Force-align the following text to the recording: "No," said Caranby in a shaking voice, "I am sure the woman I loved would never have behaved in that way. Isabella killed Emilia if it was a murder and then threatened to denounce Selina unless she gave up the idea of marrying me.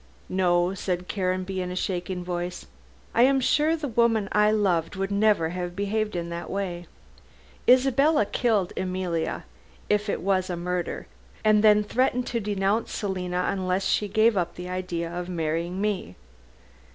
"No," 0.29 0.73
said 0.73 1.07
Caranby 1.07 1.61
in 1.61 1.69
a 1.69 1.75
shaking 1.75 2.23
voice, 2.23 2.65
"I 3.13 3.21
am 3.21 3.39
sure 3.39 3.75
the 3.75 3.87
woman 3.87 4.29
I 4.31 4.49
loved 4.49 4.95
would 4.95 5.11
never 5.11 5.49
have 5.49 5.75
behaved 5.75 6.15
in 6.15 6.29
that 6.29 6.49
way. 6.49 6.87
Isabella 7.69 8.25
killed 8.25 8.73
Emilia 8.75 9.45
if 9.89 10.09
it 10.09 10.21
was 10.21 10.49
a 10.49 10.57
murder 10.57 11.05
and 11.45 11.63
then 11.63 11.83
threatened 11.83 12.25
to 12.33 12.39
denounce 12.39 12.91
Selina 12.91 13.45
unless 13.51 13.85
she 13.85 14.07
gave 14.07 14.35
up 14.35 14.55
the 14.55 14.67
idea 14.67 15.07
of 15.07 15.29
marrying 15.29 15.79
me. 15.79 16.15